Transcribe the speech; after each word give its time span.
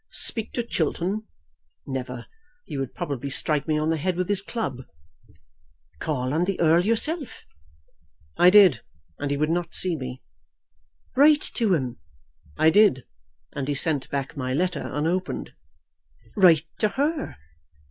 "Speak 0.09 0.51
to 0.53 0.63
Chiltern! 0.63 1.27
Never! 1.85 2.25
He 2.65 2.75
would 2.75 2.95
probably 2.95 3.29
strike 3.29 3.67
me 3.67 3.77
on 3.77 3.91
the 3.91 3.97
head 3.97 4.17
with 4.17 4.29
his 4.29 4.41
club." 4.41 4.81
"Call 5.99 6.33
on 6.33 6.45
the 6.45 6.59
Earl 6.59 6.83
yourself." 6.83 7.43
"I 8.35 8.49
did, 8.49 8.81
and 9.19 9.29
he 9.29 9.37
would 9.37 9.51
not 9.51 9.75
see 9.75 9.95
me." 9.95 10.23
"Write 11.15 11.43
to 11.53 11.75
him." 11.75 11.99
"I 12.57 12.71
did, 12.71 13.03
and 13.53 13.67
he 13.67 13.75
sent 13.75 14.09
back 14.09 14.35
my 14.35 14.55
letter 14.55 14.89
unopened." 14.91 15.53
"Write 16.35 16.65
to 16.79 16.89
her." 16.89 17.37